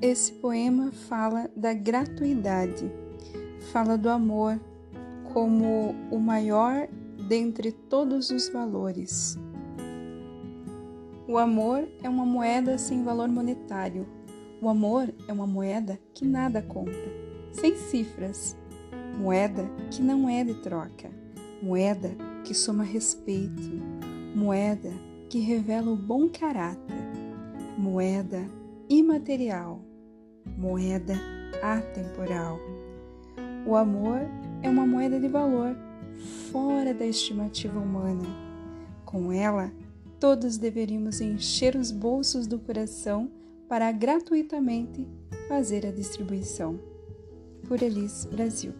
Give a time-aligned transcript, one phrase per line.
[0.00, 2.90] esse poema fala da gratuidade,
[3.72, 4.60] fala do amor
[5.32, 6.88] como o maior
[7.28, 9.36] dentre todos os valores.
[11.26, 14.06] O amor é uma moeda sem valor monetário.
[14.62, 16.94] O amor é uma moeda que nada compra,
[17.52, 18.56] sem cifras.
[19.18, 21.10] Moeda que não é de troca.
[21.60, 22.10] Moeda
[22.44, 23.82] que soma respeito.
[24.34, 24.92] Moeda
[25.28, 26.96] que revela o bom caráter.
[27.76, 28.48] Moeda
[28.88, 29.87] imaterial.
[30.56, 31.14] Moeda
[31.62, 32.58] atemporal.
[33.66, 34.20] O amor
[34.62, 35.76] é uma moeda de valor
[36.50, 38.24] fora da estimativa humana.
[39.04, 39.72] Com ela,
[40.18, 43.30] todos deveríamos encher os bolsos do coração
[43.68, 45.06] para gratuitamente
[45.48, 46.78] fazer a distribuição.
[47.66, 48.72] Por Elis Brasil.